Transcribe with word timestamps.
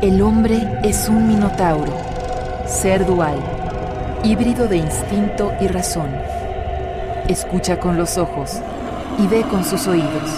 El 0.00 0.22
hombre 0.22 0.78
es 0.84 1.08
un 1.08 1.26
minotauro, 1.26 1.92
ser 2.68 3.04
dual, 3.04 3.36
híbrido 4.22 4.68
de 4.68 4.76
instinto 4.76 5.52
y 5.60 5.66
razón. 5.66 6.06
Escucha 7.26 7.80
con 7.80 7.96
los 7.96 8.16
ojos 8.16 8.60
y 9.18 9.26
ve 9.26 9.42
con 9.50 9.64
sus 9.64 9.88
oídos. 9.88 10.30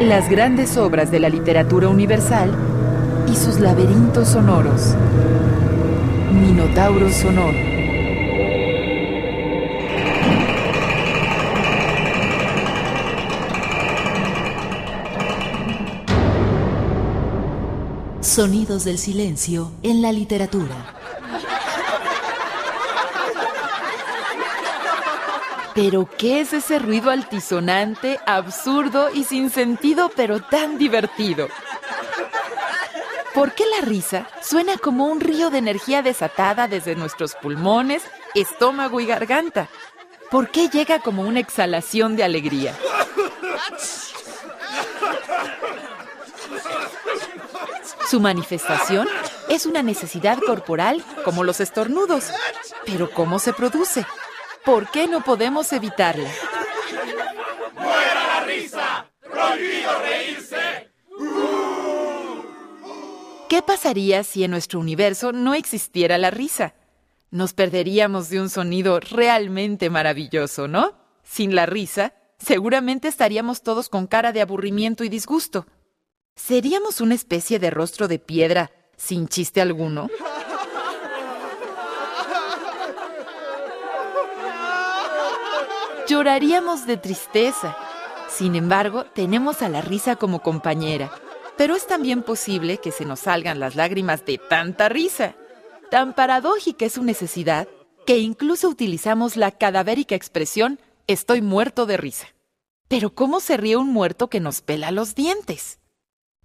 Las 0.00 0.28
grandes 0.28 0.76
obras 0.76 1.12
de 1.12 1.20
la 1.20 1.28
literatura 1.28 1.86
universal 1.86 2.50
y 3.30 3.36
sus 3.36 3.60
laberintos 3.60 4.30
sonoros. 4.30 4.96
Minotauro 6.32 7.10
sonoro. 7.10 7.85
Sonidos 18.36 18.84
del 18.84 18.98
silencio 18.98 19.72
en 19.82 20.02
la 20.02 20.12
literatura. 20.12 20.94
Pero 25.74 26.06
¿qué 26.18 26.42
es 26.42 26.52
ese 26.52 26.78
ruido 26.78 27.08
altisonante, 27.08 28.20
absurdo 28.26 29.08
y 29.10 29.24
sin 29.24 29.48
sentido, 29.48 30.10
pero 30.14 30.42
tan 30.42 30.76
divertido? 30.76 31.48
¿Por 33.32 33.54
qué 33.54 33.64
la 33.74 33.86
risa 33.86 34.28
suena 34.42 34.76
como 34.76 35.06
un 35.06 35.20
río 35.20 35.48
de 35.48 35.56
energía 35.56 36.02
desatada 36.02 36.68
desde 36.68 36.94
nuestros 36.94 37.36
pulmones, 37.36 38.02
estómago 38.34 39.00
y 39.00 39.06
garganta? 39.06 39.70
¿Por 40.30 40.50
qué 40.50 40.68
llega 40.68 40.98
como 40.98 41.22
una 41.22 41.40
exhalación 41.40 42.16
de 42.16 42.24
alegría? 42.24 42.76
Su 48.08 48.20
manifestación 48.20 49.08
es 49.48 49.66
una 49.66 49.82
necesidad 49.82 50.38
corporal 50.38 51.04
como 51.24 51.42
los 51.42 51.60
estornudos. 51.60 52.30
Pero 52.84 53.10
¿cómo 53.10 53.40
se 53.40 53.52
produce? 53.52 54.06
¿Por 54.64 54.90
qué 54.90 55.08
no 55.08 55.22
podemos 55.24 55.72
evitarla? 55.72 56.30
¡Fuera 57.74 58.26
la 58.26 58.44
risa! 58.44 59.10
¡Prohibido 59.20 59.90
reírse! 60.02 60.92
¿Qué 63.48 63.62
pasaría 63.62 64.22
si 64.22 64.44
en 64.44 64.52
nuestro 64.52 64.78
universo 64.78 65.32
no 65.32 65.54
existiera 65.54 66.16
la 66.16 66.30
risa? 66.30 66.74
Nos 67.32 67.54
perderíamos 67.54 68.28
de 68.28 68.40
un 68.40 68.50
sonido 68.50 69.00
realmente 69.00 69.90
maravilloso, 69.90 70.68
¿no? 70.68 70.92
Sin 71.24 71.56
la 71.56 71.66
risa, 71.66 72.14
seguramente 72.38 73.08
estaríamos 73.08 73.62
todos 73.62 73.88
con 73.88 74.06
cara 74.06 74.30
de 74.30 74.42
aburrimiento 74.42 75.02
y 75.02 75.08
disgusto. 75.08 75.66
¿Seríamos 76.36 77.00
una 77.00 77.14
especie 77.14 77.58
de 77.58 77.70
rostro 77.70 78.06
de 78.08 78.18
piedra 78.18 78.70
sin 78.96 79.26
chiste 79.26 79.60
alguno? 79.60 80.08
Lloraríamos 86.06 86.86
de 86.86 86.98
tristeza. 86.98 87.76
Sin 88.28 88.54
embargo, 88.54 89.06
tenemos 89.06 89.62
a 89.62 89.68
la 89.68 89.80
risa 89.80 90.16
como 90.16 90.40
compañera. 90.40 91.10
Pero 91.56 91.74
es 91.74 91.86
también 91.86 92.22
posible 92.22 92.78
que 92.78 92.92
se 92.92 93.04
nos 93.06 93.20
salgan 93.20 93.58
las 93.58 93.74
lágrimas 93.74 94.24
de 94.24 94.38
tanta 94.38 94.88
risa. 94.88 95.34
Tan 95.90 96.14
paradójica 96.14 96.84
es 96.84 96.92
su 96.92 97.02
necesidad 97.02 97.66
que 98.06 98.18
incluso 98.18 98.68
utilizamos 98.68 99.36
la 99.36 99.50
cadavérica 99.50 100.14
expresión 100.14 100.78
estoy 101.08 101.40
muerto 101.40 101.86
de 101.86 101.96
risa. 101.96 102.28
Pero 102.86 103.14
¿cómo 103.14 103.40
se 103.40 103.56
ríe 103.56 103.76
un 103.76 103.88
muerto 103.88 104.28
que 104.28 104.38
nos 104.38 104.60
pela 104.60 104.92
los 104.92 105.16
dientes? 105.16 105.80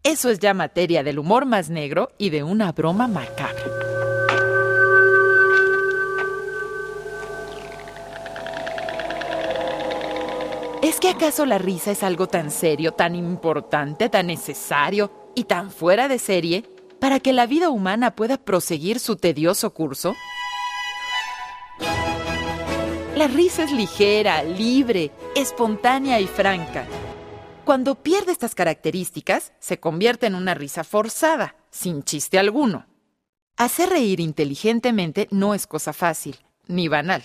Eso 0.03 0.29
es 0.29 0.39
ya 0.39 0.55
materia 0.55 1.03
del 1.03 1.19
humor 1.19 1.45
más 1.45 1.69
negro 1.69 2.09
y 2.17 2.31
de 2.31 2.41
una 2.41 2.71
broma 2.71 3.07
macabra. 3.07 3.63
¿Es 10.81 10.99
que 10.99 11.09
acaso 11.09 11.45
la 11.45 11.59
risa 11.59 11.91
es 11.91 12.01
algo 12.01 12.25
tan 12.25 12.49
serio, 12.49 12.93
tan 12.93 13.15
importante, 13.15 14.09
tan 14.09 14.25
necesario 14.25 15.11
y 15.35 15.43
tan 15.43 15.69
fuera 15.69 16.07
de 16.07 16.17
serie 16.17 16.65
para 16.99 17.19
que 17.19 17.31
la 17.31 17.45
vida 17.45 17.69
humana 17.69 18.15
pueda 18.15 18.37
proseguir 18.37 18.99
su 18.99 19.17
tedioso 19.17 19.71
curso? 19.71 20.15
La 23.15 23.27
risa 23.27 23.65
es 23.65 23.71
ligera, 23.71 24.41
libre, 24.41 25.11
espontánea 25.35 26.19
y 26.19 26.25
franca. 26.25 26.87
Cuando 27.71 27.95
pierde 27.95 28.33
estas 28.33 28.53
características, 28.53 29.53
se 29.61 29.79
convierte 29.79 30.27
en 30.27 30.35
una 30.35 30.53
risa 30.53 30.83
forzada, 30.83 31.55
sin 31.69 32.03
chiste 32.03 32.37
alguno. 32.37 32.85
Hacer 33.55 33.87
reír 33.87 34.19
inteligentemente 34.19 35.29
no 35.31 35.53
es 35.53 35.67
cosa 35.67 35.93
fácil, 35.93 36.35
ni 36.67 36.89
banal, 36.89 37.23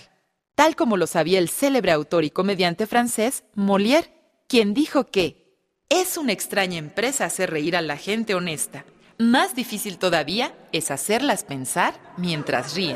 tal 0.55 0.77
como 0.77 0.95
lo 0.95 1.05
sabía 1.05 1.39
el 1.39 1.49
célebre 1.49 1.91
autor 1.91 2.23
y 2.23 2.29
comediante 2.29 2.87
francés 2.87 3.43
Molière, 3.55 4.07
quien 4.47 4.73
dijo 4.73 5.07
que 5.07 5.59
es 5.89 6.15
una 6.15 6.31
extraña 6.31 6.77
empresa 6.77 7.25
hacer 7.25 7.49
reír 7.49 7.75
a 7.75 7.81
la 7.81 7.97
gente 7.97 8.33
honesta. 8.33 8.85
Más 9.17 9.53
difícil 9.53 9.97
todavía 9.97 10.55
es 10.71 10.91
hacerlas 10.91 11.43
pensar 11.43 11.99
mientras 12.15 12.73
ríen. 12.73 12.95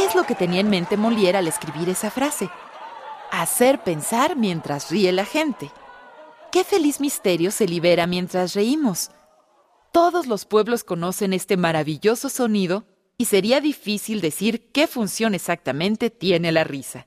¿Qué 0.00 0.06
es 0.06 0.14
lo 0.14 0.24
que 0.24 0.34
tenía 0.34 0.62
en 0.62 0.70
mente 0.70 0.96
Molière 0.96 1.36
al 1.36 1.46
escribir 1.46 1.90
esa 1.90 2.10
frase? 2.10 2.48
Hacer 3.30 3.84
pensar 3.84 4.34
mientras 4.34 4.90
ríe 4.90 5.12
la 5.12 5.26
gente. 5.26 5.70
¿Qué 6.50 6.64
feliz 6.64 7.00
misterio 7.00 7.50
se 7.50 7.68
libera 7.68 8.06
mientras 8.06 8.54
reímos? 8.54 9.10
Todos 9.92 10.26
los 10.26 10.46
pueblos 10.46 10.84
conocen 10.84 11.34
este 11.34 11.58
maravilloso 11.58 12.30
sonido 12.30 12.86
y 13.18 13.26
sería 13.26 13.60
difícil 13.60 14.22
decir 14.22 14.72
qué 14.72 14.86
función 14.86 15.34
exactamente 15.34 16.08
tiene 16.08 16.50
la 16.50 16.64
risa. 16.64 17.06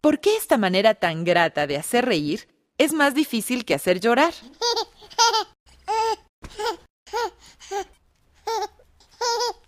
¿Por 0.00 0.18
qué 0.18 0.36
esta 0.36 0.58
manera 0.58 0.96
tan 0.96 1.22
grata 1.22 1.68
de 1.68 1.76
hacer 1.76 2.04
reír 2.04 2.48
es 2.78 2.92
más 2.92 3.14
difícil 3.14 3.64
que 3.64 3.74
hacer 3.74 4.00
llorar? 4.00 4.34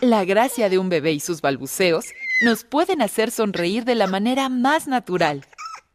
La 0.00 0.24
gracia 0.24 0.68
de 0.68 0.78
un 0.78 0.88
bebé 0.88 1.12
y 1.12 1.20
sus 1.20 1.40
balbuceos 1.40 2.06
nos 2.42 2.64
pueden 2.64 3.02
hacer 3.02 3.30
sonreír 3.30 3.84
de 3.84 3.94
la 3.94 4.06
manera 4.06 4.48
más 4.48 4.88
natural, 4.88 5.46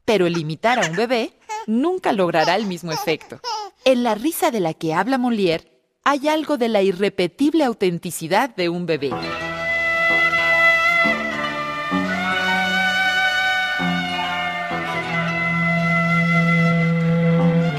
pero 0.06 0.28
el 0.28 0.38
imitar 0.38 0.84
a 0.84 0.90
un 0.90 0.96
bebé 0.96 1.34
nunca 1.66 2.13
logrará 2.13 2.56
el 2.56 2.66
mismo 2.66 2.91
efecto. 2.91 3.41
En 3.84 4.03
la 4.03 4.16
risa 4.16 4.52
de 4.52 4.59
la 4.59 4.74
que 4.74 4.94
habla 4.94 5.18
Molière 5.18 5.72
hay 6.03 6.30
algo 6.30 6.57
de 6.57 6.69
la 6.69 6.81
irrepetible 6.81 7.66
autenticidad 7.66 8.56
de 8.56 8.69
un 8.69 8.86
bebé. 8.86 9.12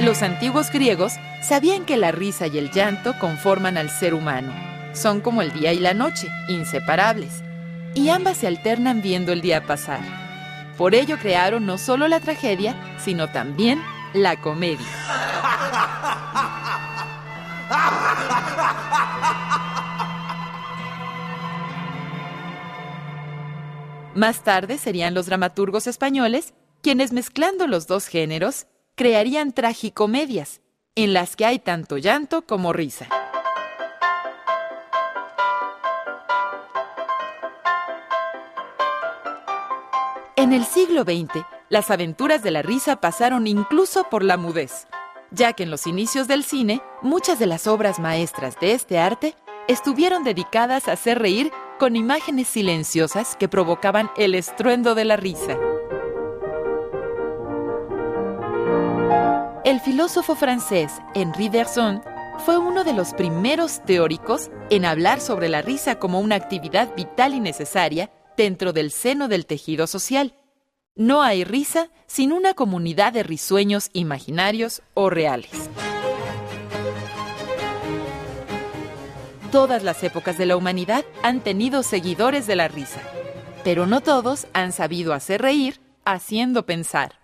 Los 0.04 0.22
antiguos 0.22 0.70
griegos 0.70 1.14
sabían 1.42 1.84
que 1.84 1.96
la 1.96 2.12
risa 2.12 2.46
y 2.46 2.56
el 2.58 2.70
llanto 2.70 3.18
conforman 3.18 3.76
al 3.76 3.90
ser 3.90 4.14
humano. 4.14 4.77
Son 4.98 5.20
como 5.20 5.42
el 5.42 5.52
día 5.52 5.72
y 5.72 5.78
la 5.78 5.94
noche, 5.94 6.28
inseparables. 6.48 7.44
Y 7.94 8.08
ambas 8.08 8.38
se 8.38 8.48
alternan 8.48 9.00
viendo 9.00 9.30
el 9.32 9.40
día 9.40 9.64
pasar. 9.64 10.00
Por 10.76 10.96
ello 10.96 11.18
crearon 11.18 11.66
no 11.66 11.78
solo 11.78 12.08
la 12.08 12.18
tragedia, 12.18 12.74
sino 12.98 13.30
también 13.30 13.80
la 14.12 14.40
comedia. 14.40 14.84
Más 24.16 24.42
tarde 24.42 24.78
serían 24.78 25.14
los 25.14 25.26
dramaturgos 25.26 25.86
españoles 25.86 26.54
quienes 26.82 27.12
mezclando 27.12 27.68
los 27.68 27.86
dos 27.86 28.08
géneros 28.08 28.66
crearían 28.96 29.52
tragicomedias, 29.52 30.60
en 30.96 31.12
las 31.12 31.36
que 31.36 31.46
hay 31.46 31.60
tanto 31.60 31.98
llanto 31.98 32.42
como 32.42 32.72
risa. 32.72 33.06
En 40.48 40.54
el 40.54 40.64
siglo 40.64 41.02
XX, 41.02 41.44
las 41.68 41.90
aventuras 41.90 42.42
de 42.42 42.50
la 42.50 42.62
risa 42.62 43.02
pasaron 43.02 43.46
incluso 43.46 44.04
por 44.04 44.24
la 44.24 44.38
mudez, 44.38 44.86
ya 45.30 45.52
que 45.52 45.64
en 45.64 45.70
los 45.70 45.86
inicios 45.86 46.26
del 46.26 46.42
cine, 46.42 46.80
muchas 47.02 47.38
de 47.38 47.44
las 47.44 47.66
obras 47.66 47.98
maestras 47.98 48.58
de 48.58 48.72
este 48.72 48.98
arte 48.98 49.34
estuvieron 49.68 50.24
dedicadas 50.24 50.88
a 50.88 50.92
hacer 50.92 51.18
reír 51.18 51.52
con 51.78 51.96
imágenes 51.96 52.48
silenciosas 52.48 53.36
que 53.36 53.46
provocaban 53.46 54.10
el 54.16 54.34
estruendo 54.34 54.94
de 54.94 55.04
la 55.04 55.18
risa. 55.18 55.58
El 59.66 59.80
filósofo 59.80 60.34
francés 60.34 60.94
Henri 61.12 61.50
Bergson 61.50 62.02
fue 62.46 62.56
uno 62.56 62.84
de 62.84 62.94
los 62.94 63.12
primeros 63.12 63.82
teóricos 63.84 64.50
en 64.70 64.86
hablar 64.86 65.20
sobre 65.20 65.50
la 65.50 65.60
risa 65.60 65.98
como 65.98 66.20
una 66.20 66.36
actividad 66.36 66.94
vital 66.96 67.34
y 67.34 67.40
necesaria 67.40 68.10
dentro 68.38 68.72
del 68.72 68.90
seno 68.92 69.28
del 69.28 69.44
tejido 69.44 69.86
social. 69.86 70.32
No 70.94 71.22
hay 71.22 71.44
risa 71.44 71.90
sin 72.06 72.32
una 72.32 72.54
comunidad 72.54 73.12
de 73.12 73.22
risueños 73.22 73.90
imaginarios 73.92 74.80
o 74.94 75.10
reales. 75.10 75.50
Todas 79.52 79.82
las 79.82 80.02
épocas 80.04 80.38
de 80.38 80.46
la 80.46 80.56
humanidad 80.56 81.04
han 81.22 81.40
tenido 81.40 81.82
seguidores 81.82 82.46
de 82.46 82.56
la 82.56 82.68
risa, 82.68 83.00
pero 83.64 83.86
no 83.86 84.00
todos 84.00 84.46
han 84.52 84.72
sabido 84.72 85.12
hacer 85.12 85.42
reír 85.42 85.80
haciendo 86.04 86.64
pensar. 86.64 87.18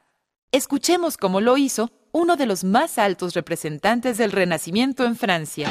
Escuchemos 0.52 1.16
cómo 1.16 1.40
lo 1.40 1.56
hizo 1.56 1.90
uno 2.12 2.36
de 2.36 2.46
los 2.46 2.64
más 2.64 2.98
altos 2.98 3.34
representantes 3.34 4.18
del 4.18 4.32
Renacimiento 4.32 5.04
en 5.04 5.16
Francia. 5.16 5.68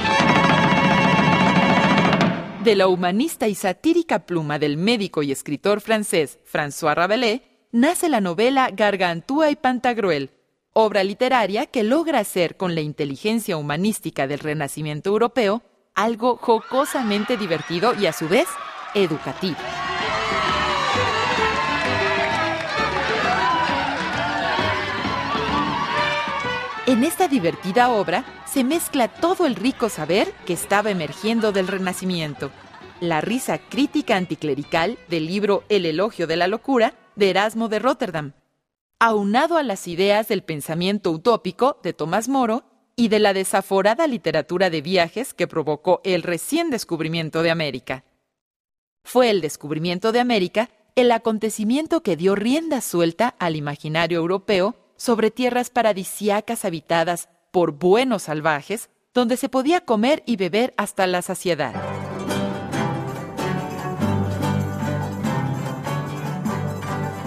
De 2.63 2.77
la 2.77 2.87
humanista 2.87 3.49
y 3.49 3.55
satírica 3.55 4.19
pluma 4.19 4.57
del 4.57 4.77
médico 4.77 5.21
y 5.21 5.33
escritor 5.33 5.81
francés 5.81 6.39
François 6.49 6.95
Rabelais, 6.95 7.41
nace 7.73 8.07
la 8.07 8.21
novela 8.21 8.69
Gargantúa 8.71 9.51
y 9.51 9.57
Pantagruel, 9.57 10.31
obra 10.71 11.03
literaria 11.03 11.65
que 11.65 11.83
logra 11.83 12.19
hacer 12.19 12.55
con 12.55 12.73
la 12.73 12.79
inteligencia 12.79 13.57
humanística 13.57 14.27
del 14.27 14.39
Renacimiento 14.39 15.09
europeo 15.09 15.61
algo 15.93 16.37
jocosamente 16.37 17.35
divertido 17.35 17.95
y 17.99 18.05
a 18.05 18.13
su 18.13 18.29
vez 18.29 18.47
educativo. 18.95 19.57
En 26.85 27.03
esta 27.03 27.27
divertida 27.27 27.89
obra 27.89 28.23
se 28.53 28.63
mezcla 28.63 29.07
todo 29.07 29.47
el 29.47 29.55
rico 29.55 29.89
saber 29.89 30.31
que 30.45 30.53
estaba 30.53 30.91
emergiendo 30.91 31.51
del 31.51 31.67
Renacimiento, 31.67 32.51
la 32.99 33.19
risa 33.19 33.57
crítica 33.57 34.15
anticlerical 34.15 34.99
del 35.09 35.25
libro 35.25 35.63
El 35.69 35.87
elogio 35.87 36.27
de 36.27 36.37
la 36.37 36.47
locura 36.47 36.93
de 37.15 37.31
Erasmo 37.31 37.67
de 37.67 37.79
Rotterdam, 37.79 38.33
aunado 38.99 39.57
a 39.57 39.63
las 39.63 39.87
ideas 39.87 40.27
del 40.27 40.43
pensamiento 40.43 41.09
utópico 41.09 41.79
de 41.81 41.93
Tomás 41.93 42.29
Moro 42.29 42.63
y 42.95 43.07
de 43.07 43.17
la 43.17 43.33
desaforada 43.33 44.05
literatura 44.05 44.69
de 44.69 44.83
viajes 44.83 45.33
que 45.33 45.47
provocó 45.47 45.99
el 46.03 46.21
recién 46.21 46.69
descubrimiento 46.69 47.41
de 47.41 47.49
América. 47.49 48.03
Fue 49.03 49.31
el 49.31 49.41
descubrimiento 49.41 50.11
de 50.11 50.19
América 50.19 50.69
el 50.95 51.11
acontecimiento 51.11 52.03
que 52.03 52.15
dio 52.15 52.35
rienda 52.35 52.81
suelta 52.81 53.29
al 53.39 53.55
imaginario 53.55 54.19
europeo 54.19 54.75
sobre 54.95 55.31
tierras 55.31 55.71
paradisiacas 55.71 56.65
habitadas 56.65 57.29
por 57.53 57.73
buenos 57.73 58.23
salvajes, 58.23 58.89
donde 59.13 59.37
se 59.37 59.47
podía 59.47 59.81
comer 59.81 60.23
y 60.25 60.37
beber 60.37 60.73
hasta 60.75 61.05
la 61.05 61.21
saciedad. 61.21 61.71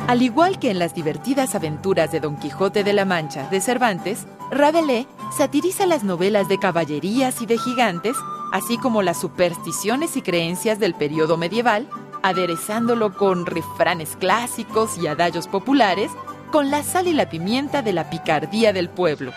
Al 0.09 0.23
igual 0.23 0.59
que 0.59 0.73
en 0.73 0.81
las 0.81 0.97
divertidas 0.97 1.55
aventuras 1.55 2.11
de 2.11 2.19
Don 2.19 2.37
Quijote 2.39 2.83
de 2.83 2.93
la 2.93 3.05
Mancha 3.05 3.49
de 3.51 3.61
Cervantes, 3.61 4.27
Rabelais 4.51 5.07
satiriza 5.37 5.87
las 5.87 6.03
novelas 6.03 6.49
de 6.49 6.59
caballerías 6.59 7.41
y 7.41 7.47
de 7.47 7.59
gigantes, 7.59 8.17
así 8.53 8.79
como 8.79 9.03
las 9.03 9.21
supersticiones 9.21 10.17
y 10.17 10.23
creencias 10.23 10.81
del 10.81 10.95
periodo 10.95 11.37
medieval, 11.37 11.89
aderezándolo 12.25 13.15
con 13.15 13.47
refranes 13.47 14.17
clásicos 14.17 14.99
y 14.99 15.07
adallos 15.07 15.47
populares, 15.47 16.11
con 16.51 16.73
la 16.73 16.83
sal 16.83 17.07
y 17.07 17.13
la 17.13 17.29
pimienta 17.31 17.83
de 17.83 17.93
la 17.93 18.11
picardía 18.11 18.73
del 18.73 18.89
pueblo. 18.89 19.33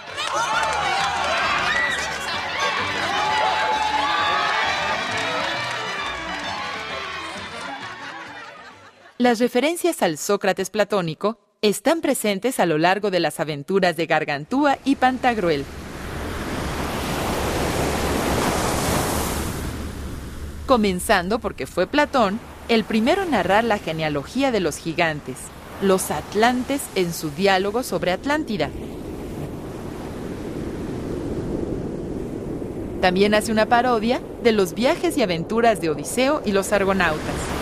Las 9.21 9.39
referencias 9.39 10.01
al 10.01 10.18
Sócrates 10.18 10.69
platónico 10.69 11.39
están 11.62 12.00
presentes 12.00 12.57
a 12.62 12.66
lo 12.66 12.77
largo 12.77 13.12
de 13.12 13.19
las 13.19 13.42
aventuras 13.42 13.98
de 13.98 14.06
Gargantúa 14.06 14.77
y 14.86 14.95
Pantagruel. 14.95 15.66
Comenzando 20.66 21.39
porque 21.39 21.68
fue 21.68 21.86
Platón 21.86 22.39
el 22.69 22.86
primero 22.86 23.24
en 23.24 23.31
narrar 23.31 23.66
la 23.66 23.77
genealogía 23.77 24.54
de 24.54 24.62
los 24.62 24.77
gigantes, 24.77 25.36
los 25.81 26.12
atlantes 26.12 26.81
en 26.95 27.12
su 27.12 27.30
diálogo 27.30 27.83
sobre 27.83 28.13
Atlántida. 28.13 28.69
También 33.01 33.33
hace 33.33 33.51
una 33.51 33.65
parodia 33.65 34.22
de 34.44 34.54
los 34.54 34.74
viajes 34.74 35.18
y 35.18 35.24
aventuras 35.24 35.81
de 35.81 35.89
Odiseo 35.89 36.42
y 36.45 36.54
los 36.54 36.72
argonautas. 36.72 37.59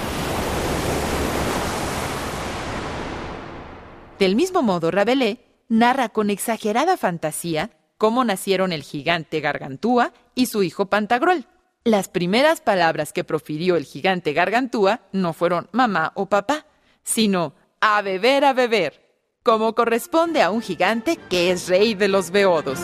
Del 4.19 4.35
mismo 4.35 4.63
modo, 4.63 4.89
Rabelais 4.91 5.37
narra 5.69 6.09
con 6.09 6.29
exagerada 6.29 6.97
fantasía 6.97 7.71
cómo 7.97 8.23
nacieron 8.23 8.71
el 8.71 8.83
gigante 8.83 9.41
Gargantúa 9.41 10.13
y 10.33 10.47
su 10.47 10.63
hijo 10.63 10.87
Pantagruel. 10.87 11.45
Las 11.83 12.09
primeras 12.09 12.61
palabras 12.61 13.13
que 13.13 13.23
profirió 13.23 13.75
el 13.75 13.85
gigante 13.85 14.33
Gargantúa 14.33 15.01
no 15.11 15.33
fueron 15.33 15.69
mamá 15.71 16.11
o 16.15 16.27
papá, 16.27 16.65
sino 17.03 17.53
a 17.79 18.01
beber, 18.01 18.43
a 18.43 18.53
beber, 18.53 19.07
como 19.43 19.73
corresponde 19.73 20.41
a 20.41 20.51
un 20.51 20.61
gigante 20.61 21.17
que 21.29 21.51
es 21.51 21.69
rey 21.69 21.93
de 21.93 22.07
los 22.07 22.31
beodos. 22.31 22.79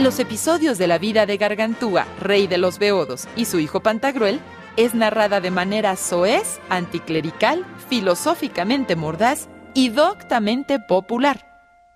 Los 0.00 0.18
episodios 0.18 0.78
de 0.78 0.86
la 0.86 0.96
vida 0.96 1.26
de 1.26 1.36
Gargantúa, 1.36 2.06
rey 2.20 2.46
de 2.46 2.56
los 2.56 2.78
beodos, 2.78 3.28
y 3.36 3.44
su 3.44 3.58
hijo 3.58 3.80
Pantagruel 3.80 4.40
es 4.78 4.94
narrada 4.94 5.42
de 5.42 5.50
manera 5.50 5.94
soez, 5.94 6.58
anticlerical, 6.70 7.66
filosóficamente 7.90 8.96
mordaz 8.96 9.50
y 9.74 9.90
doctamente 9.90 10.78
popular. 10.80 11.44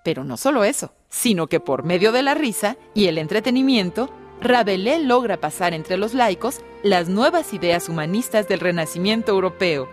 Pero 0.03 0.23
no 0.23 0.37
solo 0.37 0.63
eso, 0.63 0.93
sino 1.09 1.47
que 1.47 1.59
por 1.59 1.83
medio 1.83 2.11
de 2.11 2.21
la 2.21 2.35
risa 2.35 2.77
y 2.93 3.07
el 3.07 3.17
entretenimiento, 3.17 4.11
Rabelais 4.39 5.03
logra 5.03 5.37
pasar 5.37 5.73
entre 5.73 5.97
los 5.97 6.13
laicos 6.13 6.59
las 6.83 7.09
nuevas 7.09 7.55
ideas 7.55 7.89
humanistas 7.89 8.47
del 8.47 8.59
Renacimiento 8.59 9.31
europeo. 9.31 9.89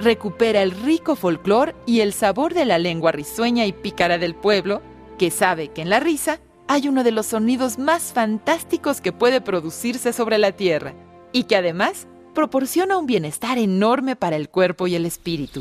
Recupera 0.00 0.60
el 0.60 0.72
rico 0.72 1.14
folclor 1.14 1.76
y 1.86 2.00
el 2.00 2.14
sabor 2.14 2.52
de 2.52 2.64
la 2.64 2.80
lengua 2.80 3.12
risueña 3.12 3.64
y 3.64 3.72
pícara 3.72 4.18
del 4.18 4.34
pueblo, 4.34 4.82
que 5.18 5.30
sabe 5.30 5.68
que 5.68 5.82
en 5.82 5.90
la 5.90 6.00
risa 6.00 6.40
hay 6.74 6.88
uno 6.88 7.04
de 7.04 7.12
los 7.12 7.26
sonidos 7.26 7.78
más 7.78 8.12
fantásticos 8.12 9.00
que 9.00 9.12
puede 9.12 9.40
producirse 9.40 10.12
sobre 10.12 10.38
la 10.38 10.50
Tierra 10.50 10.92
y 11.30 11.44
que 11.44 11.54
además 11.54 12.08
proporciona 12.34 12.98
un 12.98 13.06
bienestar 13.06 13.58
enorme 13.58 14.16
para 14.16 14.34
el 14.34 14.48
cuerpo 14.48 14.88
y 14.88 14.96
el 14.96 15.06
espíritu. 15.06 15.60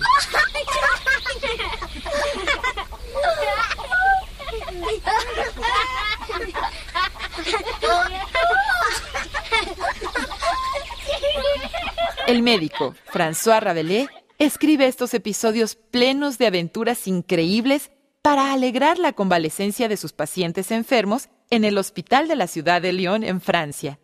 El 12.25 12.41
médico, 12.41 12.95
François 13.05 13.61
Rabelais, 13.61 14.07
escribe 14.39 14.87
estos 14.87 15.13
episodios 15.13 15.75
plenos 15.75 16.39
de 16.39 16.47
aventuras 16.47 17.07
increíbles 17.07 17.91
para 18.23 18.53
alegrar 18.53 18.99
la 18.99 19.11
convalecencia 19.11 19.89
de 19.89 19.97
sus 19.97 20.13
pacientes 20.13 20.71
enfermos 20.71 21.27
en 21.49 21.65
el 21.65 21.77
hospital 21.77 22.29
de 22.29 22.37
la 22.37 22.47
ciudad 22.47 22.81
de 22.81 22.93
Lyon, 22.93 23.21
en 23.23 23.41
Francia. 23.41 23.99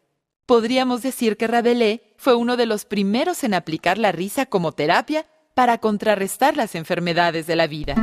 Podríamos 0.45 1.01
decir 1.01 1.38
que 1.38 1.47
Rabelais 1.47 2.01
fue 2.17 2.35
uno 2.35 2.57
de 2.57 2.65
los 2.65 2.83
primeros 2.83 3.45
en 3.45 3.53
aplicar 3.53 3.97
la 3.97 4.11
risa 4.11 4.45
como 4.45 4.73
terapia 4.73 5.25
para 5.53 5.77
contrarrestar 5.77 6.57
las 6.57 6.75
enfermedades 6.75 7.47
de 7.47 7.55
la 7.55 7.67
vida. 7.67 7.95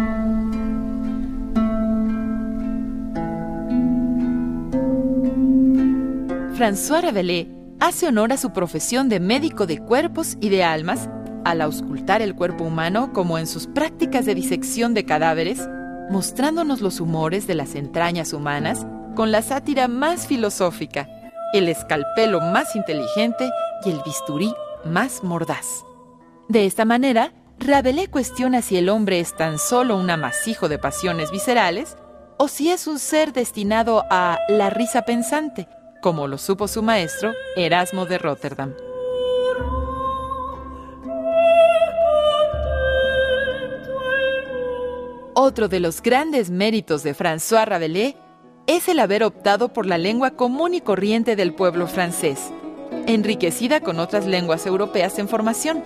François 6.56 7.02
Rabelais 7.02 7.48
hace 7.78 8.06
honor 8.06 8.32
a 8.32 8.38
su 8.38 8.54
profesión 8.54 9.10
de 9.10 9.20
médico 9.20 9.66
de 9.66 9.80
cuerpos 9.80 10.38
y 10.40 10.48
de 10.48 10.64
almas 10.64 11.10
al 11.44 11.60
auscultar 11.60 12.22
el 12.22 12.34
cuerpo 12.34 12.64
humano 12.64 13.12
como 13.12 13.36
en 13.38 13.46
sus 13.46 13.66
prácticas 13.66 14.24
de 14.24 14.34
disección 14.34 14.94
de 14.94 15.04
cadáveres, 15.04 15.68
mostrándonos 16.10 16.80
los 16.80 17.00
humores 17.00 17.46
de 17.46 17.54
las 17.54 17.74
entrañas 17.74 18.32
humanas 18.32 18.86
con 19.14 19.32
la 19.32 19.42
sátira 19.42 19.88
más 19.88 20.26
filosófica, 20.26 21.08
el 21.52 21.68
escalpelo 21.68 22.40
más 22.40 22.76
inteligente 22.76 23.50
y 23.84 23.90
el 23.90 24.00
bisturí 24.04 24.54
más 24.84 25.24
mordaz. 25.24 25.84
De 26.48 26.66
esta 26.66 26.84
manera, 26.84 27.32
Rabelais 27.58 28.08
cuestiona 28.08 28.62
si 28.62 28.76
el 28.76 28.88
hombre 28.88 29.18
es 29.18 29.34
tan 29.34 29.58
solo 29.58 29.96
un 29.96 30.10
amasijo 30.10 30.68
de 30.68 30.78
pasiones 30.78 31.30
viscerales 31.30 31.96
o 32.38 32.48
si 32.48 32.70
es 32.70 32.86
un 32.86 32.98
ser 32.98 33.32
destinado 33.32 34.04
a 34.10 34.38
la 34.48 34.70
risa 34.70 35.02
pensante, 35.02 35.66
como 36.02 36.28
lo 36.28 36.38
supo 36.38 36.68
su 36.68 36.82
maestro 36.82 37.32
Erasmo 37.56 38.04
de 38.06 38.18
Rotterdam. 38.18 38.74
Otro 45.38 45.68
de 45.68 45.80
los 45.80 46.00
grandes 46.00 46.48
méritos 46.48 47.02
de 47.02 47.14
François 47.14 47.66
Rabelais 47.66 48.14
es 48.66 48.88
el 48.88 48.98
haber 48.98 49.22
optado 49.22 49.70
por 49.70 49.84
la 49.84 49.98
lengua 49.98 50.30
común 50.30 50.72
y 50.72 50.80
corriente 50.80 51.36
del 51.36 51.52
pueblo 51.52 51.86
francés. 51.88 52.50
enriquecida 53.06 53.80
con 53.80 54.00
otras 54.00 54.24
lenguas 54.24 54.64
europeas 54.64 55.18
en 55.18 55.28
formación, 55.28 55.84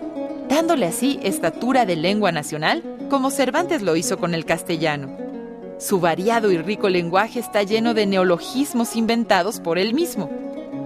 dándole 0.48 0.86
así 0.86 1.18
estatura 1.24 1.84
de 1.84 1.96
lengua 1.96 2.30
nacional 2.30 2.84
como 3.10 3.32
Cervantes 3.32 3.82
lo 3.82 3.96
hizo 3.96 4.18
con 4.18 4.34
el 4.34 4.44
castellano. 4.44 5.16
Su 5.78 5.98
variado 5.98 6.52
y 6.52 6.58
rico 6.58 6.88
lenguaje 6.88 7.40
está 7.40 7.64
lleno 7.64 7.92
de 7.92 8.06
neologismos 8.06 8.94
inventados 8.94 9.58
por 9.58 9.80
él 9.80 9.94
mismo, 9.94 10.30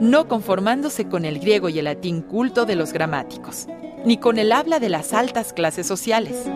no 0.00 0.26
conformándose 0.26 1.06
con 1.06 1.26
el 1.26 1.38
griego 1.38 1.68
y 1.68 1.80
el 1.80 1.84
latín 1.84 2.22
culto 2.22 2.64
de 2.64 2.76
los 2.76 2.94
gramáticos, 2.94 3.66
ni 4.06 4.16
con 4.16 4.38
el 4.38 4.52
habla 4.52 4.80
de 4.80 4.88
las 4.88 5.12
altas 5.12 5.52
clases 5.52 5.86
sociales. 5.86 6.46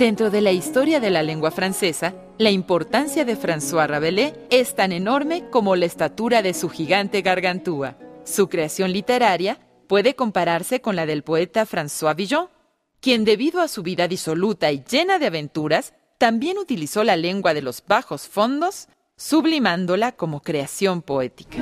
Dentro 0.00 0.30
de 0.30 0.40
la 0.40 0.50
historia 0.50 0.98
de 0.98 1.10
la 1.10 1.22
lengua 1.22 1.50
francesa, 1.50 2.14
la 2.38 2.50
importancia 2.50 3.26
de 3.26 3.36
François 3.36 3.86
Rabelais 3.86 4.32
es 4.48 4.74
tan 4.74 4.92
enorme 4.92 5.50
como 5.50 5.76
la 5.76 5.84
estatura 5.84 6.40
de 6.40 6.54
su 6.54 6.70
gigante 6.70 7.20
Gargantúa. 7.20 7.98
Su 8.24 8.48
creación 8.48 8.94
literaria 8.94 9.58
puede 9.88 10.14
compararse 10.14 10.80
con 10.80 10.96
la 10.96 11.04
del 11.04 11.22
poeta 11.22 11.66
François 11.66 12.16
Villon, 12.16 12.48
quien 13.02 13.26
debido 13.26 13.60
a 13.60 13.68
su 13.68 13.82
vida 13.82 14.08
disoluta 14.08 14.72
y 14.72 14.82
llena 14.90 15.18
de 15.18 15.26
aventuras, 15.26 15.92
también 16.16 16.56
utilizó 16.56 17.04
la 17.04 17.16
lengua 17.16 17.52
de 17.52 17.60
los 17.60 17.84
bajos 17.86 18.26
fondos, 18.26 18.88
sublimándola 19.18 20.12
como 20.12 20.40
creación 20.40 21.02
poética. 21.02 21.58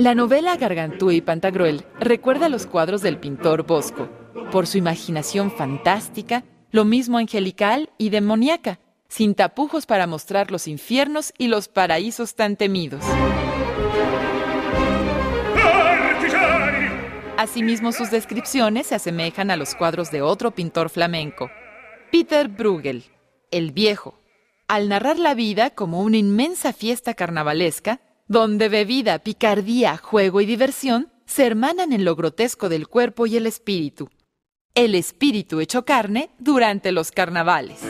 La 0.00 0.14
novela 0.14 0.56
Gargantúa 0.56 1.12
y 1.12 1.20
Pantagruel 1.20 1.84
recuerda 1.98 2.48
los 2.48 2.64
cuadros 2.64 3.02
del 3.02 3.18
pintor 3.18 3.66
Bosco, 3.66 4.08
por 4.50 4.66
su 4.66 4.78
imaginación 4.78 5.50
fantástica, 5.50 6.42
lo 6.70 6.86
mismo 6.86 7.18
angelical 7.18 7.90
y 7.98 8.08
demoníaca, 8.08 8.80
sin 9.08 9.34
tapujos 9.34 9.84
para 9.84 10.06
mostrar 10.06 10.50
los 10.50 10.68
infiernos 10.68 11.34
y 11.36 11.48
los 11.48 11.68
paraísos 11.68 12.34
tan 12.34 12.56
temidos. 12.56 13.04
Asimismo, 17.36 17.92
sus 17.92 18.10
descripciones 18.10 18.86
se 18.86 18.94
asemejan 18.94 19.50
a 19.50 19.56
los 19.56 19.74
cuadros 19.74 20.10
de 20.10 20.22
otro 20.22 20.52
pintor 20.52 20.88
flamenco, 20.88 21.50
Peter 22.10 22.48
Bruegel, 22.48 23.04
el 23.50 23.72
viejo, 23.72 24.18
al 24.66 24.88
narrar 24.88 25.18
la 25.18 25.34
vida 25.34 25.68
como 25.68 26.00
una 26.00 26.16
inmensa 26.16 26.72
fiesta 26.72 27.12
carnavalesca 27.12 28.00
donde 28.30 28.68
bebida, 28.68 29.18
picardía, 29.18 29.96
juego 29.96 30.40
y 30.40 30.46
diversión 30.46 31.12
se 31.26 31.46
hermanan 31.46 31.92
en 31.92 32.04
lo 32.04 32.14
grotesco 32.14 32.68
del 32.68 32.86
cuerpo 32.86 33.26
y 33.26 33.36
el 33.36 33.44
espíritu. 33.44 34.08
El 34.76 34.94
espíritu 34.94 35.58
hecho 35.58 35.84
carne 35.84 36.30
durante 36.38 36.92
los 36.92 37.10
carnavales. 37.10 37.80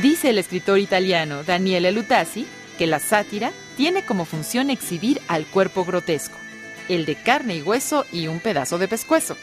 Dice 0.00 0.30
el 0.30 0.38
escritor 0.38 0.78
italiano 0.78 1.44
Daniele 1.44 1.92
Lutasi 1.92 2.46
que 2.78 2.86
la 2.86 2.98
sátira 2.98 3.52
tiene 3.76 4.06
como 4.06 4.24
función 4.24 4.70
exhibir 4.70 5.20
al 5.28 5.44
cuerpo 5.44 5.84
grotesco, 5.84 6.38
el 6.88 7.04
de 7.04 7.16
carne 7.16 7.56
y 7.56 7.62
hueso 7.62 8.06
y 8.10 8.28
un 8.28 8.40
pedazo 8.40 8.78
de 8.78 8.88
pescuezo 8.88 9.36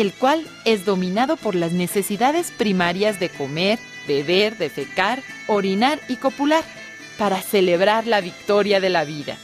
el 0.00 0.12
cual 0.12 0.46
es 0.64 0.84
dominado 0.84 1.36
por 1.36 1.56
las 1.56 1.72
necesidades 1.72 2.52
primarias 2.52 3.18
de 3.18 3.30
comer, 3.30 3.80
beber, 4.06 4.56
defecar, 4.56 5.24
orinar 5.48 5.98
y 6.08 6.16
copular, 6.16 6.62
para 7.18 7.42
celebrar 7.42 8.06
la 8.06 8.20
victoria 8.20 8.78
de 8.78 8.90
la 8.90 9.04
vida. 9.04 9.36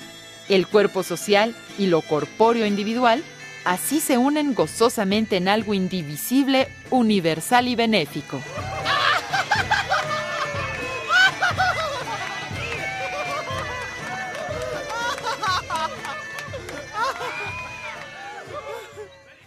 El 0.49 0.68
cuerpo 0.68 1.02
social 1.02 1.56
y 1.76 1.87
lo 1.88 2.02
corpóreo 2.02 2.66
individual 2.66 3.25
así 3.64 3.99
se 3.99 4.16
unen 4.16 4.54
gozosamente 4.54 5.38
en 5.38 5.49
algo 5.49 5.75
indivisible, 5.75 6.68
universal 6.90 7.66
y 7.66 7.75
benéfico. 7.75 8.40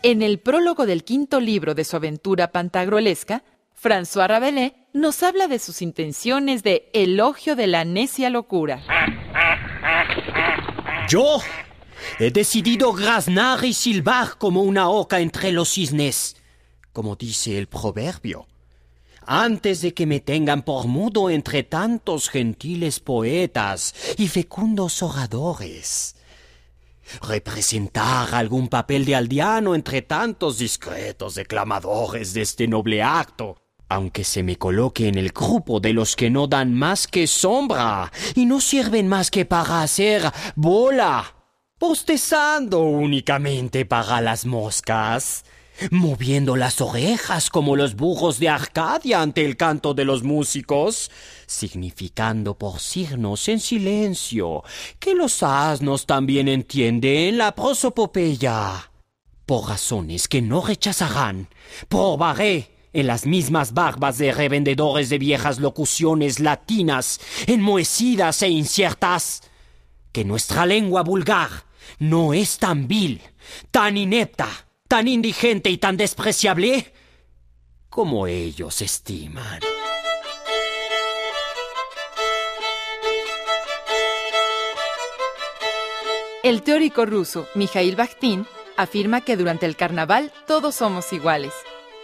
En 0.07 0.21
el 0.21 0.39
prólogo 0.39 0.85
del 0.85 1.03
quinto 1.03 1.41
libro 1.41 1.75
de 1.75 1.83
su 1.83 1.97
aventura 1.97 2.53
pantagruelesca, 2.53 3.43
François 3.75 4.29
Rabelais 4.29 4.71
nos 4.93 5.21
habla 5.21 5.49
de 5.49 5.59
sus 5.59 5.81
intenciones 5.81 6.63
de 6.63 6.89
elogio 6.93 7.57
de 7.57 7.67
la 7.67 7.83
necia 7.83 8.29
locura. 8.29 8.81
Yo 11.09 11.41
he 12.19 12.31
decidido 12.31 12.93
graznar 12.93 13.65
y 13.65 13.73
silbar 13.73 14.37
como 14.37 14.61
una 14.61 14.87
oca 14.87 15.19
entre 15.19 15.51
los 15.51 15.73
cisnes, 15.73 16.37
como 16.93 17.17
dice 17.17 17.57
el 17.57 17.67
proverbio, 17.67 18.47
antes 19.25 19.81
de 19.81 19.93
que 19.93 20.05
me 20.05 20.21
tengan 20.21 20.61
por 20.61 20.87
mudo 20.87 21.29
entre 21.29 21.63
tantos 21.63 22.29
gentiles 22.29 23.01
poetas 23.01 23.93
y 24.17 24.29
fecundos 24.29 25.03
oradores 25.03 26.16
representar 27.21 28.33
algún 28.33 28.67
papel 28.67 29.05
de 29.05 29.15
aldeano 29.15 29.75
entre 29.75 30.01
tantos 30.01 30.57
discretos 30.57 31.35
declamadores 31.35 32.33
de 32.33 32.41
este 32.41 32.67
noble 32.67 33.01
acto, 33.03 33.57
aunque 33.89 34.23
se 34.23 34.43
me 34.43 34.57
coloque 34.57 35.07
en 35.07 35.17
el 35.17 35.31
grupo 35.31 35.79
de 35.79 35.93
los 35.93 36.15
que 36.15 36.29
no 36.29 36.47
dan 36.47 36.73
más 36.73 37.07
que 37.07 37.27
sombra 37.27 38.11
y 38.35 38.45
no 38.45 38.61
sirven 38.61 39.07
más 39.07 39.31
que 39.31 39.45
para 39.45 39.81
hacer 39.81 40.31
bola, 40.55 41.35
postezando 41.77 42.81
únicamente 42.81 43.85
para 43.85 44.21
las 44.21 44.45
moscas 44.45 45.43
moviendo 45.91 46.55
las 46.55 46.81
orejas 46.81 47.49
como 47.49 47.75
los 47.75 47.95
burros 47.95 48.39
de 48.39 48.49
Arcadia 48.49 49.21
ante 49.21 49.45
el 49.45 49.57
canto 49.57 49.93
de 49.93 50.05
los 50.05 50.23
músicos, 50.23 51.11
significando 51.47 52.57
por 52.57 52.79
signos 52.79 53.47
en 53.47 53.59
silencio 53.59 54.63
que 54.99 55.15
los 55.15 55.41
asnos 55.41 56.05
también 56.05 56.47
entienden 56.47 57.37
la 57.39 57.55
prosopopeya. 57.55 58.91
Por 59.45 59.69
razones 59.69 60.27
que 60.27 60.41
no 60.41 60.61
rechazarán, 60.61 61.47
probaré 61.87 62.75
en 62.93 63.07
las 63.07 63.25
mismas 63.25 63.73
barbas 63.73 64.17
de 64.17 64.33
revendedores 64.33 65.09
de 65.09 65.17
viejas 65.17 65.59
locuciones 65.59 66.39
latinas, 66.39 67.19
enmohecidas 67.47 68.41
e 68.41 68.49
inciertas, 68.49 69.43
que 70.11 70.25
nuestra 70.25 70.65
lengua 70.65 71.01
vulgar 71.01 71.49
no 71.99 72.33
es 72.33 72.57
tan 72.57 72.87
vil, 72.87 73.21
tan 73.71 73.97
inepta, 73.97 74.49
tan 74.87 75.07
indigente 75.07 75.69
y 75.69 75.77
tan 75.77 75.95
despreciable 75.95 76.93
como 77.89 78.27
ellos 78.27 78.81
estiman. 78.81 79.76
El 86.47 86.61
teórico 86.61 87.05
ruso 87.05 87.45
Mikhail 87.55 87.97
Bakhtin 87.97 88.45
afirma 88.77 89.19
que 89.19 89.35
durante 89.35 89.65
el 89.65 89.75
carnaval 89.75 90.31
todos 90.47 90.75
somos 90.75 91.11
iguales. 91.11 91.51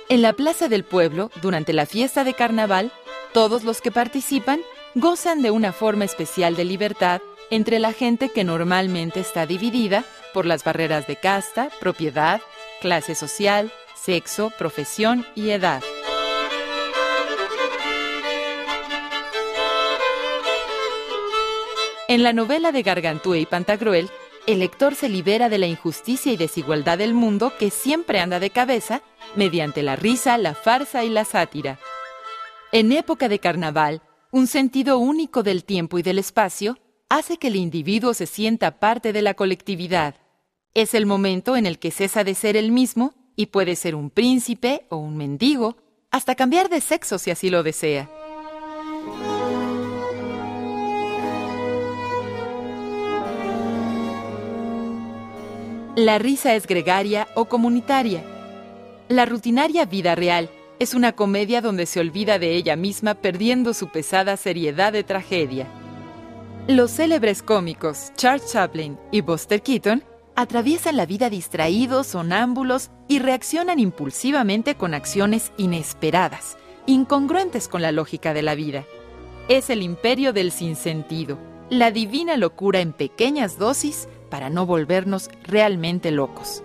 En 0.10 0.22
la 0.22 0.34
plaza 0.34 0.68
del 0.68 0.84
pueblo, 0.84 1.32
durante 1.42 1.72
la 1.72 1.86
fiesta 1.86 2.26
de 2.26 2.34
carnaval, 2.34 2.92
todos 3.32 3.64
los 3.64 3.80
que 3.80 3.90
participan 3.90 4.60
gozan 4.96 5.42
de 5.44 5.50
una 5.50 5.72
forma 5.72 6.04
especial 6.04 6.58
de 6.58 6.66
libertad 6.66 7.22
entre 7.52 7.80
la 7.80 7.94
gente 7.94 8.34
que 8.34 8.44
normalmente 8.44 9.22
está 9.22 9.46
dividida 9.46 10.04
por 10.34 10.46
las 10.46 10.66
barreras 10.66 11.08
de 11.08 11.16
casta, 11.16 11.70
propiedad, 11.80 12.42
clase 12.82 13.16
social, 13.16 13.72
sexo, 13.96 14.52
profesión 14.58 15.26
y 15.36 15.52
edad. 15.52 15.82
En 22.10 22.24
la 22.24 22.34
novela 22.34 22.74
de 22.74 22.84
Gargantúa 22.84 23.38
y 23.38 23.46
Pantagruel, 23.46 24.12
el 24.46 24.60
lector 24.60 24.96
se 24.96 25.08
libera 25.08 25.48
de 25.50 25.58
la 25.58 25.68
injusticia 25.68 26.32
y 26.32 26.38
desigualdad 26.38 26.98
del 26.98 27.14
mundo 27.14 27.54
que 27.58 27.70
siempre 27.70 28.20
anda 28.20 28.40
de 28.40 28.50
cabeza 28.50 29.02
mediante 29.36 29.84
la 29.84 29.96
risa, 29.96 30.38
la 30.38 30.54
farsa 30.54 31.04
y 31.04 31.10
la 31.10 31.24
sátira. 31.24 31.80
En 32.72 32.92
época 32.92 33.30
de 33.30 33.40
carnaval, 33.40 34.02
un 34.32 34.48
sentido 34.48 34.98
único 34.98 35.44
del 35.44 35.64
tiempo 35.64 35.98
y 35.98 36.04
del 36.04 36.20
espacio 36.20 36.78
hace 37.08 37.38
que 37.38 37.48
el 37.48 37.56
individuo 37.56 38.14
se 38.14 38.26
sienta 38.26 38.80
parte 38.80 39.14
de 39.14 39.22
la 39.22 39.36
colectividad. 39.36 40.16
Es 40.74 40.94
el 40.94 41.06
momento 41.06 41.56
en 41.56 41.66
el 41.66 41.80
que 41.80 41.92
cesa 41.92 42.24
de 42.24 42.36
ser 42.36 42.58
el 42.58 42.72
mismo 42.72 43.14
y 43.36 43.48
puede 43.48 43.76
ser 43.76 43.96
un 43.96 44.10
príncipe 44.10 44.86
o 44.90 44.98
un 44.98 45.16
mendigo, 45.16 45.78
hasta 46.12 46.36
cambiar 46.36 46.70
de 46.70 46.82
sexo 46.82 47.18
si 47.18 47.32
así 47.32 47.50
lo 47.50 47.64
desea. 47.64 48.10
La 55.96 56.18
risa 56.18 56.56
es 56.56 56.66
gregaria 56.66 57.28
o 57.36 57.46
comunitaria. 57.46 58.24
La 59.10 59.26
rutinaria 59.28 59.86
vida 59.86 60.16
real 60.16 60.50
es 60.80 60.96
una 60.96 61.12
comedia 61.12 61.62
donde 61.62 61.86
se 61.86 62.00
olvida 62.00 62.40
de 62.40 62.56
ella 62.56 62.76
misma 62.76 63.14
perdiendo 63.14 63.76
su 63.76 63.90
pesada 63.90 64.36
seriedad 64.36 64.92
de 64.92 65.04
tragedia. 65.04 65.68
Los 66.68 66.96
célebres 66.96 67.44
cómicos 67.44 68.12
Charles 68.16 68.52
Chaplin 68.52 68.98
y 69.12 69.22
Buster 69.22 69.62
Keaton 69.62 70.04
atraviesan 70.36 70.98
la 70.98 71.06
vida 71.06 71.30
distraídos, 71.30 72.08
sonámbulos 72.08 72.90
y 73.08 73.20
reaccionan 73.20 73.78
impulsivamente 73.78 74.74
con 74.74 74.96
acciones 74.96 75.52
inesperadas, 75.58 76.58
incongruentes 76.88 77.68
con 77.68 77.84
la 77.84 77.92
lógica 77.92 78.34
de 78.34 78.42
la 78.42 78.56
vida. 78.56 78.84
Es 79.48 79.70
el 79.70 79.84
imperio 79.84 80.34
del 80.34 80.52
sinsentido, 80.52 81.38
la 81.70 81.92
divina 81.92 82.36
locura 82.36 82.80
en 82.80 82.94
pequeñas 82.94 83.60
dosis 83.60 84.08
para 84.34 84.50
no 84.50 84.66
volvernos 84.66 85.30
realmente 85.44 86.10
locos. 86.10 86.64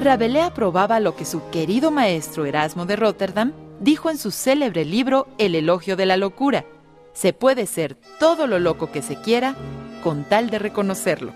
Rabelais 0.00 0.44
aprobaba 0.44 1.00
lo 1.00 1.16
que 1.16 1.24
su 1.24 1.50
querido 1.50 1.90
maestro 1.90 2.46
Erasmo 2.46 2.86
de 2.86 2.94
Rotterdam 2.94 3.52
dijo 3.80 4.10
en 4.10 4.16
su 4.16 4.30
célebre 4.30 4.84
libro 4.84 5.26
El 5.38 5.56
elogio 5.56 5.96
de 5.96 6.06
la 6.06 6.16
locura. 6.16 6.64
Se 7.14 7.32
puede 7.32 7.66
ser 7.66 7.96
todo 8.20 8.46
lo 8.46 8.60
loco 8.60 8.92
que 8.92 9.02
se 9.02 9.16
quiera 9.16 9.56
con 10.04 10.22
tal 10.22 10.50
de 10.50 10.60
reconocerlo. 10.60 11.32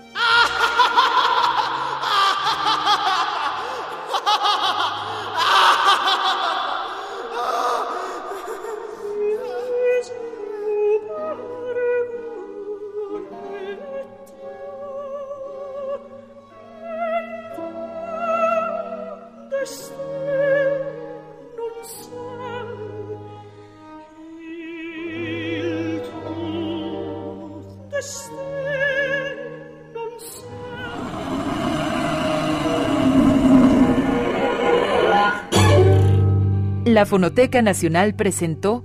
La 36.87 37.05
Fonoteca 37.05 37.61
Nacional 37.61 38.15
presentó 38.15 38.81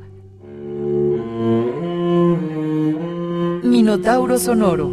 Minotauro 3.62 4.38
Sonoro. 4.38 4.90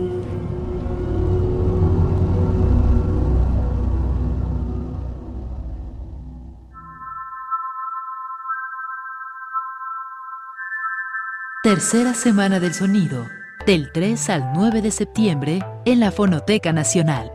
Tercera 11.63 12.13
Semana 12.13 12.60
del 12.60 12.75
Sonido, 12.75 13.25
del 13.66 13.92
3 13.92 14.30
al 14.30 14.54
9 14.54 14.84
de 14.84 14.92
septiembre 14.92 15.66
en 15.86 16.00
la 16.00 16.12
Fonoteca 16.12 16.74
Nacional. 16.74 17.32